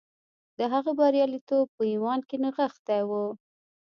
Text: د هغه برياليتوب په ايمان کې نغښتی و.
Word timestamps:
د 0.57 0.59
هغه 0.73 0.91
برياليتوب 0.99 1.65
په 1.77 1.83
ايمان 1.91 2.19
کې 2.27 2.37
نغښتی 2.43 3.01
و. 3.07 3.11